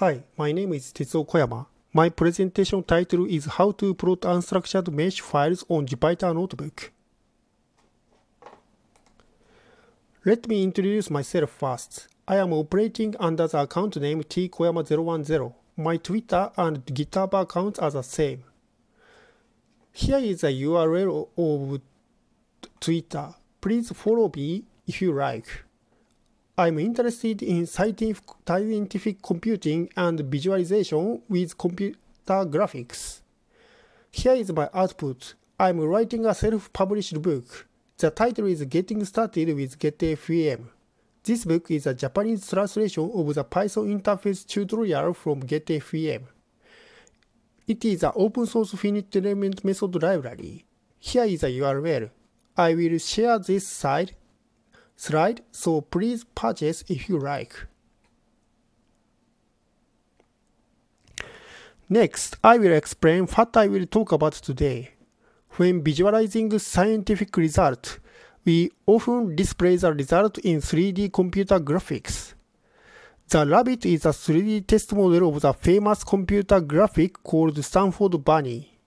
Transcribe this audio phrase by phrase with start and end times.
[0.00, 1.66] Hi, my name is Tetsuo Koyama.
[1.92, 6.92] My presentation title is How to Plot Unstructured Mesh Files on Jupyter Notebook.
[10.24, 12.06] Let me introduce myself first.
[12.28, 15.52] I am operating under the account name tkoyama010.
[15.76, 18.44] My Twitter and GitHub accounts are the same.
[19.90, 21.80] Here is the URL of
[22.78, 23.34] Twitter.
[23.60, 25.64] Please follow me if you like.
[26.60, 31.94] I'm interested in scientific, computing and visualization with computer
[32.26, 33.20] graphics.
[34.10, 35.34] Here is my output.
[35.60, 37.68] I'm writing a self-published book.
[37.98, 40.64] The title is Getting Started with GetFEM.
[41.22, 46.22] This book is a Japanese translation of the Python interface tutorial from GetFEM.
[47.68, 50.64] It is an open source finite element method library.
[50.98, 52.10] Here is a URL.
[52.56, 54.14] I will share this site
[54.98, 57.54] slide, so please purchase if you like.
[61.88, 64.90] Next, I will explain what I will talk about today.
[65.52, 67.98] When visualizing scientific results,
[68.44, 72.34] we often display the result in 3D computer graphics.
[73.28, 78.78] The rabbit is a 3D test model of the famous computer graphic called Stanford Bunny.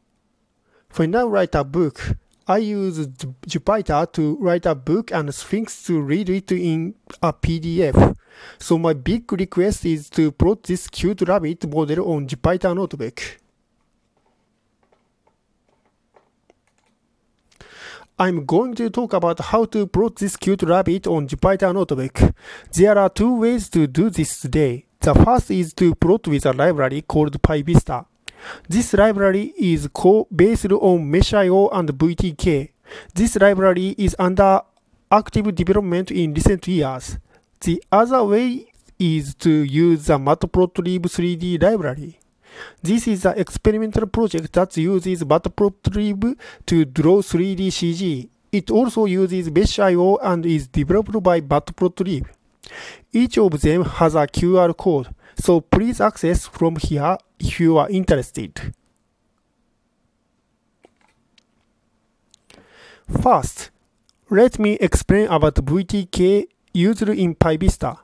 [0.95, 3.08] When I write a book, I use
[3.47, 8.16] Jupyter to write a book and Sphinx to read it in a PDF.
[8.58, 13.22] So my big request is to plot this cute rabbit model on Jupyter Notebook.
[18.17, 22.33] I'm going to talk about how to plot this cute rabbit on Jupyter Notebook.
[22.73, 24.86] There are two ways to do this today.
[25.00, 28.05] The first is to plot with a library called PyVista.
[28.67, 32.70] This library is co-based on Mesh.io and VTK.
[33.14, 34.61] This library is under
[35.11, 37.17] active development in recent years.
[37.61, 42.20] The other way is to use the Matplotlib 3D library.
[42.81, 48.30] This is an experimental project that uses Matplotlib to draw 3D CG.
[48.52, 52.27] It also uses Mesh.io and is developed by Matplotlib.
[53.11, 57.90] Each of them has a QR code, so please access from here if you are
[57.90, 58.74] interested.
[63.22, 63.72] First,
[64.30, 67.98] let me explain about VTK used in PyVista.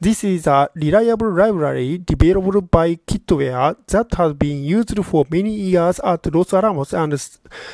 [0.00, 6.00] This is a reliable library developed by Kitware that has been used for many years
[6.00, 7.12] at Los Alamos and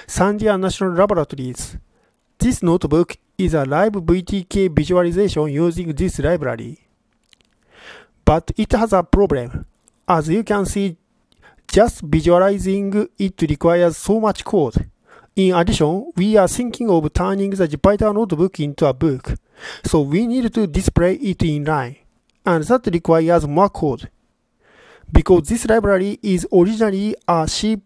[0.07, 1.77] Sandia National Laboratories.
[2.39, 6.79] This notebook is a live VTK visualization using this library.
[8.25, 9.67] But it has a problem.
[10.15, 10.95] As you can see,
[11.67, 14.91] just visualizing it requires so much code.
[15.35, 19.33] In addition, we are thinking of turning the Jupyter notebook into a book,
[19.83, 21.97] so we need to display it in line
[22.45, 24.11] and that requires more code.
[25.11, 27.81] Because this library is originally a C++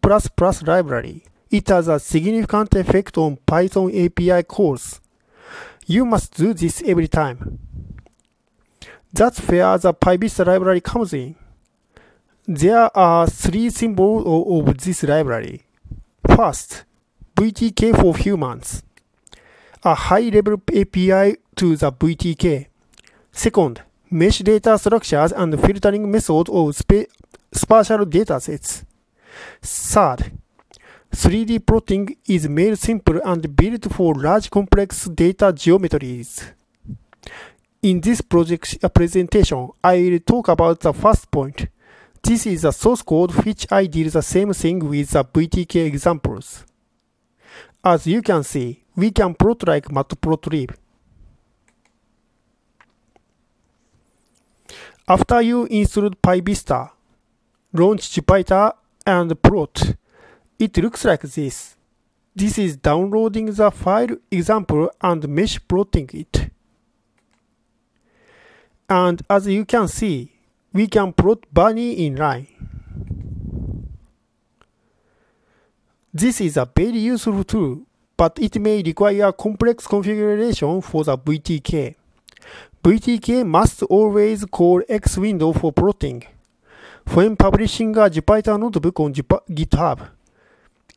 [0.62, 5.00] library, it has a significant effect on Python API calls.
[5.86, 7.60] You must do this every time.
[9.12, 11.36] That's where the PyVista library comes in.
[12.48, 15.64] There are three symbols of this library.
[16.28, 16.84] First,
[17.34, 18.84] VTK for humans,
[19.82, 22.68] a high-level API to the VTK.
[23.32, 27.02] Second, mesh data structures and filtering methods of spa
[27.52, 28.84] spatial datasets.
[29.60, 30.30] Third,
[31.10, 36.44] 3D plotting is made simple and built for large complex data geometries.
[37.82, 41.66] In this project uh, presentation, I will talk about the first point.
[42.26, 46.64] This is the source code which I did the same thing with the VTK examples.
[47.84, 50.74] As you can see, we can plot like matplotlib.
[55.06, 56.90] After you install PyVista,
[57.72, 58.72] launch Jupyter
[59.06, 59.94] and plot,
[60.58, 61.76] it looks like this.
[62.34, 66.50] This is downloading the file example and mesh plotting it.
[68.90, 70.35] And as you can see,
[70.76, 72.46] we can plot bunny in line.
[76.12, 77.80] This is a very useful tool,
[78.16, 81.94] but it may require complex configuration for the VTK.
[82.84, 86.24] VTK must always call X window for plotting.
[87.12, 90.08] When publishing a Jupyter notebook on GitHub,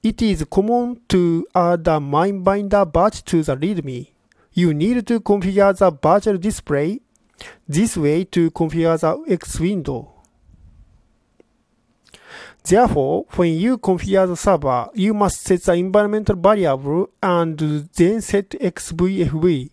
[0.03, 4.09] it is common to add a MyBinder batch to the README.
[4.53, 6.99] You need to configure the virtual display
[7.67, 10.13] this way to configure the X window.
[12.63, 17.57] Therefore, when you configure the server, you must set the environmental variable and
[17.95, 19.69] then set XVFB.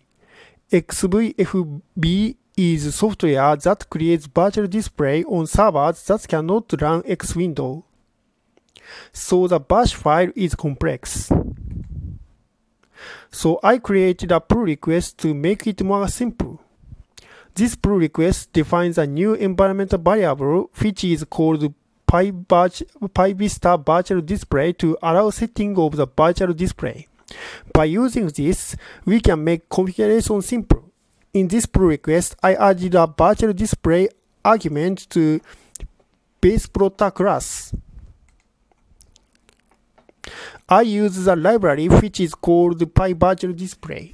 [0.71, 7.85] XVFB is software that creates virtual display on servers that cannot run X window.
[9.11, 11.31] So the bash file is complex.
[13.29, 16.61] So I created a pull request to make it more simple.
[17.57, 21.73] This pull request defines a new environment variable which is called
[22.07, 27.07] PyVista virtual display to allow setting of the virtual display.
[27.73, 28.75] By using this,
[29.05, 30.91] we can make configuration simple.
[31.33, 34.09] In this pull request, I added a virtual display
[34.45, 35.41] argument to
[36.39, 37.73] base plotter class.
[40.69, 44.13] I use the library which is called PyVirtualDisplay.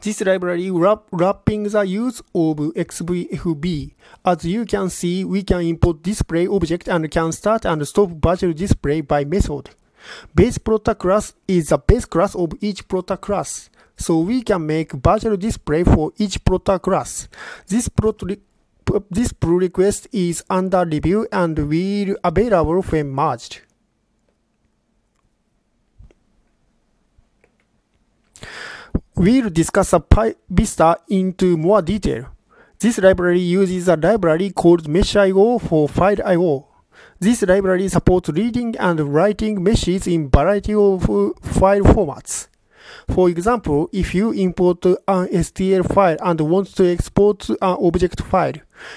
[0.00, 3.94] This library wrap, wrapping the use of XVFB.
[4.24, 8.52] As you can see, we can import display object and can start and stop virtual
[8.52, 9.70] display by method.
[10.32, 13.70] Base plotter class is the base class of each plotter class.
[13.96, 17.28] So we can make virtual display for each plotter class.
[17.66, 18.36] This plotter
[19.10, 23.60] this pull request is under review and will available when merged.
[29.18, 30.02] We'll discuss a
[30.48, 32.26] Vista into more detail.
[32.78, 36.68] This library uses a library called Mesh.io for file I.O.
[37.18, 42.46] This library supports reading and writing meshes in variety of uh, file formats.
[43.08, 48.54] For example, if you import an STL file and want to export an object file,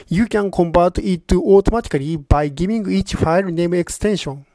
[0.07, 4.45] you can convert it automatically by giving each file name extension.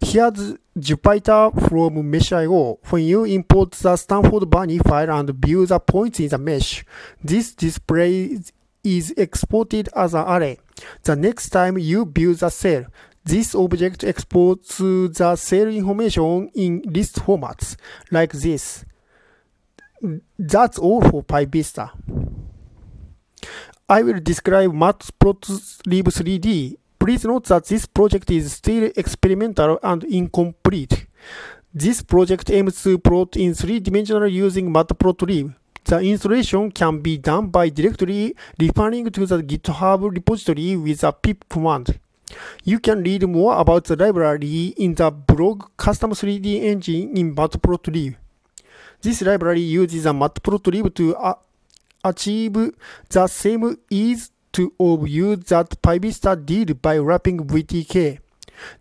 [0.00, 2.78] Here's Jupyter from Mesh.io.
[2.88, 6.84] When you import the Stanford Bunny file and view the points in the mesh,
[7.22, 8.38] this display
[8.84, 10.58] is exported as an array.
[11.02, 12.86] The next time you view the cell,
[13.24, 17.76] this object exports the cell information in list formats,
[18.10, 18.84] like this.
[20.38, 21.90] That's all for PyVista.
[23.88, 26.76] I will describe Matplotlib 3D.
[27.08, 31.06] Please note that this project is still experimental and incomplete.
[31.72, 35.54] This project aims to plot in three-dimensional using Matplotlib.
[35.84, 41.46] The installation can be done by directly referring to the GitHub repository with a pip
[41.48, 41.98] command.
[42.62, 48.16] You can read more about the library in the blog Custom 3D Engine in Matplotlib.
[49.00, 51.16] This library uses a Matplotlib to
[52.04, 52.52] achieve
[53.08, 58.18] the same ease to of use that PyVista did by wrapping VTK.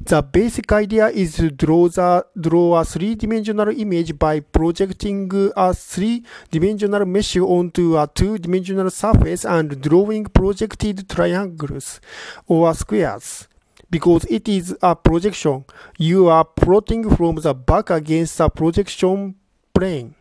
[0.01, 7.05] The basic idea is to draw, the, draw a three-dimensional image by projecting a three-dimensional
[7.05, 12.01] mesh onto a two-dimensional surface and drawing projected triangles
[12.47, 13.47] or squares.
[13.91, 15.63] Because it is a projection,
[15.99, 19.35] you are plotting from the back against the projection
[19.75, 20.15] plane.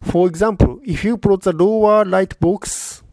[0.00, 3.03] For example, if you plot the lower right box,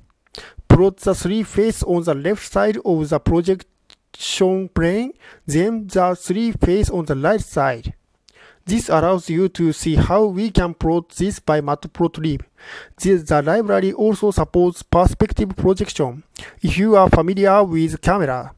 [0.71, 5.11] plot the three faces on the left side of the projection plane,
[5.45, 7.93] then the three faces on the right side.
[8.65, 12.41] This allows you to see how we can plot this by Matplotlib.
[12.97, 16.23] The library also supports perspective projection.
[16.61, 18.53] If you are familiar with camera,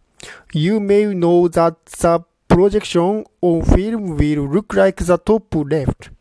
[0.53, 6.11] you may know that the projection on film will look like the top left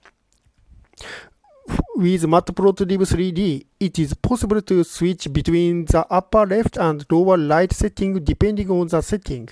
[2.02, 7.72] with Matplotlib 3D, it is possible to switch between the upper left and lower right
[7.72, 9.48] setting depending on the setting.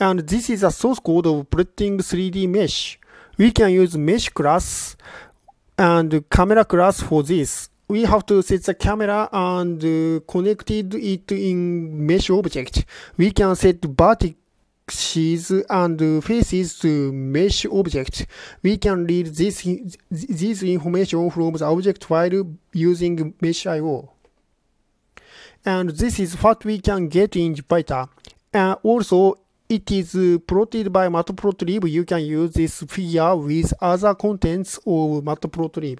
[0.00, 2.98] And this is a source code of plotting 3D mesh.
[3.38, 4.96] We can use mesh class
[5.78, 7.70] and camera class for this.
[7.86, 12.86] We have to set the camera and uh, connected it in mesh object.
[13.16, 14.43] We can set vertical
[14.86, 18.26] axes and faces to mesh object.
[18.62, 19.66] We can read this,
[20.10, 24.10] this information from the object file using mesh.io.
[25.64, 28.08] And this is what we can get in Jupyter.
[28.52, 29.36] And also,
[29.68, 30.14] it is
[30.46, 31.88] plotted by Matplotlib.
[31.90, 35.98] You can use this figure with other contents of Matplotlib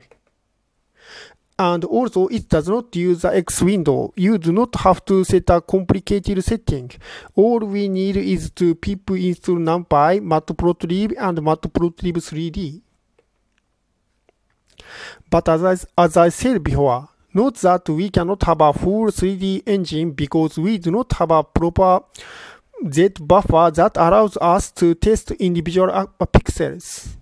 [1.58, 4.12] and also it does not use the X window.
[4.16, 6.90] You do not have to set a complicated setting.
[7.34, 12.80] All we need is to pip install NumPy, Matplotlib, and Matplotlib 3D.
[15.30, 19.62] But as I, as I said before, note that we cannot have a full 3D
[19.66, 22.00] engine because we do not have a proper
[22.90, 25.88] Z buffer that allows us to test individual
[26.20, 27.16] pixels.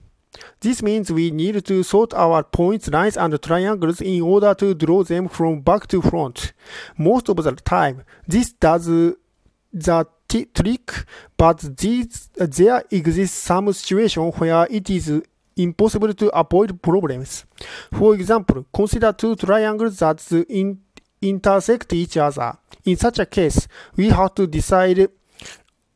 [0.62, 5.02] This means we need to sort our points, lines, and triangles in order to draw
[5.02, 6.52] them from back to front.
[6.97, 11.04] Most of the time, this does the t- trick,
[11.37, 15.21] but these, there exists some situation where it is
[15.57, 17.45] impossible to avoid problems.
[17.92, 20.78] For example, consider two triangles that in,
[21.21, 22.57] intersect each other.
[22.85, 23.66] In such a case,
[23.97, 25.09] we have to decide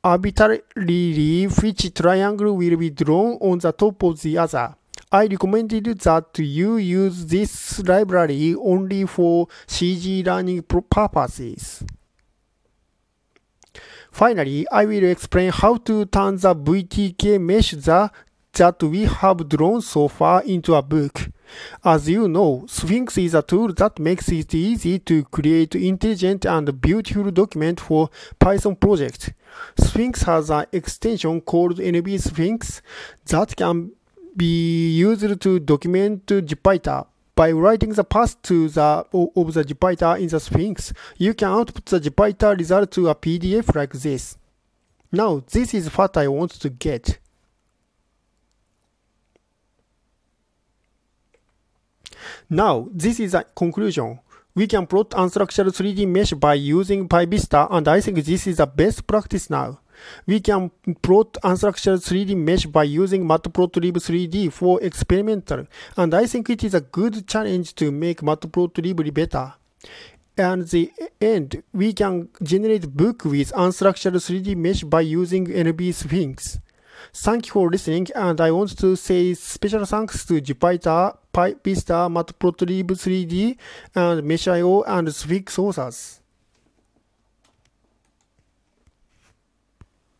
[0.06, 4.72] arbitrarily which triangle will be drawn on the top of the other.
[5.10, 11.82] I recommended that you use this library only for CG learning purposes.
[14.12, 18.12] Finally, I will explain how to turn the VTK mesh that,
[18.52, 21.28] that we have drawn so far into a book.
[21.84, 26.80] As you know, Sphinx is a tool that makes it easy to create intelligent and
[26.80, 28.08] beautiful document for
[28.38, 29.30] Python projects.
[29.78, 32.82] Sphinx has an extension called NB Sphinx
[33.26, 33.92] that can
[34.36, 37.06] be used to document Jupyter.
[37.34, 41.84] By writing the path to the of the Jupyter in the Sphinx, you can output
[41.86, 44.38] the Jupyter result to a PDF like this.
[45.12, 47.18] Now, this is what I want to get.
[52.48, 54.18] Now, this is a conclusion.
[54.56, 58.66] We can plot unstructured 3D mesh by using PyVista and I think this is the
[58.66, 59.80] best practice now.
[60.26, 60.70] We can
[61.02, 66.74] plot unstructured 3D mesh by using Matplotlib 3D for experimental, and I think it is
[66.74, 69.54] a good challenge to make Matplotlib better.
[70.38, 76.58] And the end, we can generate book with unstructured 3D mesh by using NB Sphinx.
[77.14, 82.92] Thank you for listening, and I want to say special thanks to Jupyter, PyVista, Matplotlib
[82.96, 83.58] 3D,
[83.94, 86.22] and Mesh.io and Sphinx authors.